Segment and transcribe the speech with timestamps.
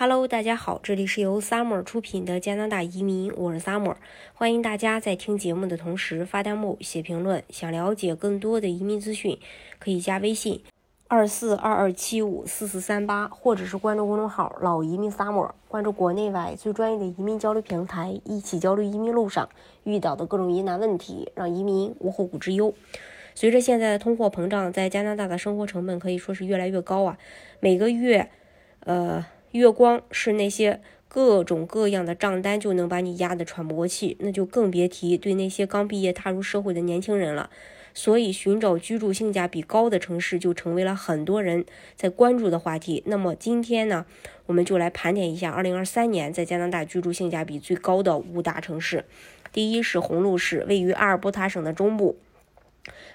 [0.00, 3.96] Hello，大家好，这里是由 Summer 出品的加拿大移民，我是 Summer，
[4.32, 7.42] 欢迎大家在听节目的同时发弹幕、写评论。
[7.50, 9.36] 想了解更多的移民资讯，
[9.80, 10.62] 可以加微信
[11.08, 19.48] 二四二二七五四四三八，或者是关注公众号“老移民 Summer”，关注国内外最专业的移民交流平台，一起交流移民路上
[19.82, 22.72] 遇到的各种疑难问题，让移民无后顾之忧。
[23.34, 27.18] 随着现在的通货膨胀，在加拿大的生活成本可以说是越来越高啊，
[27.58, 28.30] 每个月，
[28.84, 29.26] 呃。
[29.52, 37.48] 月光是那些各种各样的账单就能把你压得喘不过气，那就更别提对那些刚毕业踏入社会的年轻人了。
[37.94, 41.64] 所以，寻找居住性价比高的城市就成为了很多人
[41.96, 43.02] 在关注的话题。
[43.06, 44.06] 那么今天呢，
[44.46, 49.04] 我们就来盘点一下2023年在加拿大居住性价比最高的五大城市。
[49.52, 52.16] 第一是红鹿市，位于阿尔伯塔省的中部。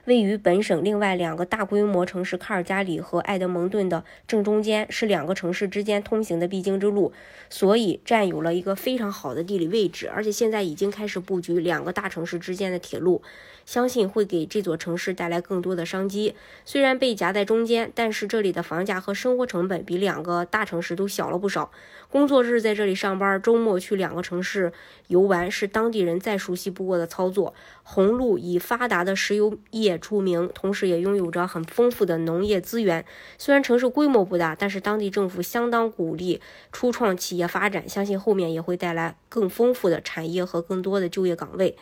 [0.05, 7.13] 位于本省另外两个大规模城市卡尔加里和埃德蒙顿的正中间，是两个城市之间通行的必经之路，
[7.49, 10.09] 所以占有了一个非常好的地理位置。
[10.09, 13.21] 而且现在已经开始布局两个大城市之间的铁路，
[13.65, 16.35] 相信会给这座城市带来更多的商机。
[16.65, 21.71] 虽然被夹在中间，但是这里的房价和生活成本比两个大城市都小了不少。
[22.09, 24.73] 工作日在这里上班，周末去两个城市
[25.07, 27.53] 游玩，是当地人再熟悉不过的操作。
[27.83, 29.92] 红路以发达的石油业。
[29.97, 33.05] 出名，同时也拥有着很丰富的农业资源。
[33.37, 36.41] 虽然城市规模不大，但是当地政府相当鼓励
[36.71, 41.75] 初创企业发展，相信后面也会带来更丰富的产业和更多的就业岗位。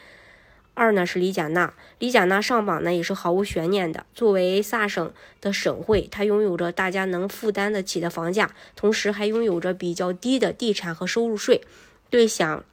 [0.73, 4.05] 二呢是里贾纳，里贾纳上榜呢也是毫无悬念的。
[4.13, 11.61] 作为萨省的省会，它拥有着大家能负担得起的房价，同时还拥有着比较低的地产和收入税，
[12.09, 12.63] 对想。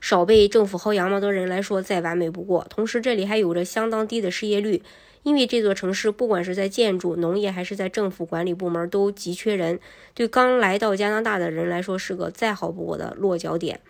[0.00, 2.66] 少被政府薅羊毛的人来说，再完美不过。
[2.70, 4.82] 同时，这里还有着相当低的失业率，
[5.22, 9.78] 因为这座城市不管是在建筑、农业还是在政府管理部门都极缺人，
[10.14, 13.80] 对刚来到加拿大的人来说是个再好不过的落脚点。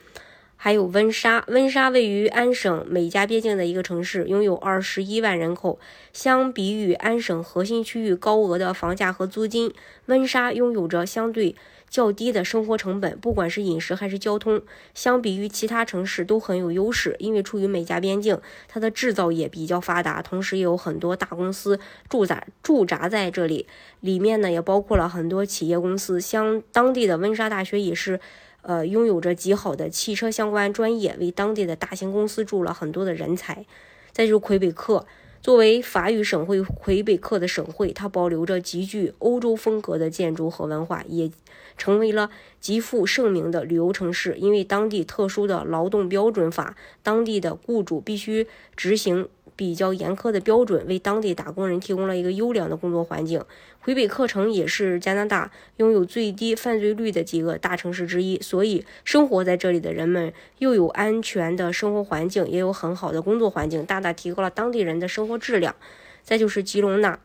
[0.63, 5.79] 还有温莎，温莎位于安省美加边境的一个城市，拥有二十一万人口。
[6.13, 9.73] 相比于安省核心区域高额的房价和租金，
[10.05, 11.57] 温莎拥有着相对
[11.89, 14.61] 较低的生活成本，不管是饮食还是交通，
[14.93, 17.17] 相比于其他城市都很有优势。
[17.19, 18.39] 因为处于美加边境，
[18.69, 23.67] 它的制造业比较发达，同时也有很多大公司驻扎驻扎在这里，
[24.01, 26.21] 里面呢也包括了很多企业公司。
[26.21, 28.21] 像当地的温莎大学也是。
[28.63, 33.65] 呃，拥有着极好的汽车相关专业，为当地的大型公司注了很多的人才。
[34.13, 35.07] 再就是魁北克，
[35.41, 41.31] 作为法语省会魁北克的省会，它保留着极具欧洲风格的建筑和文化，也
[41.79, 44.35] 成为了极负盛名的旅游城市。
[44.37, 49.29] 因为当地特殊的劳动标准法，当地的雇主必须执行。
[49.61, 53.45] 比较严苛的标准，为当地打工人提供了一个优良的工作环境。
[53.85, 65.77] 魁北克城也是加拿大拥有最低犯罪率的几个大城市之一，所以生活在这里的人们又有安全的生活环境，也有很好的工作环境，大大提高了当地人的生活质量。
[66.23, 67.19] 再就是吉隆纳，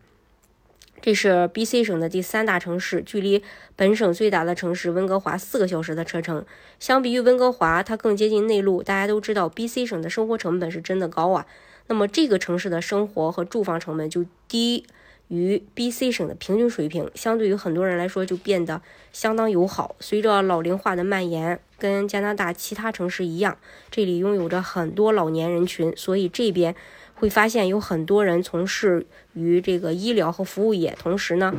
[0.99, 3.41] 这是 B.C 省的第三大城市，距离
[3.77, 6.45] 本省最大的城市温哥华四个小时的车程。
[6.81, 8.83] 相比于温哥华，它更接近内陆。
[8.83, 11.45] 大家都知道，B.C 省的生活成本是真的高啊。
[11.87, 14.85] 那么这个城市的生活和住房成本就低
[15.27, 18.81] 于 B.C 省的平均水平，相对于很多人来说就变得
[19.11, 19.95] 相当友好。
[19.99, 23.57] 随着老龄化的蔓延，跟加拿大其他城市一样，
[23.89, 26.75] 这里拥有着很多老年人群，所以这边
[27.15, 31.53] 会发现有很多人从事于这个医疗和服务业，同时呢，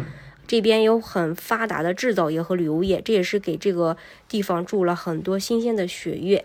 [0.46, 3.96] 这边有很发达的制造业和旅游业，这也是给这个
[4.28, 6.44] 地方注了很多新鲜的血液。